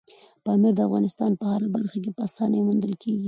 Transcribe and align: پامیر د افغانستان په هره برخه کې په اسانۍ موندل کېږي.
پامیر 0.45 0.73
د 0.75 0.79
افغانستان 0.87 1.31
په 1.39 1.45
هره 1.51 1.67
برخه 1.75 1.97
کې 2.03 2.11
په 2.15 2.21
اسانۍ 2.27 2.59
موندل 2.65 2.93
کېږي. 3.01 3.19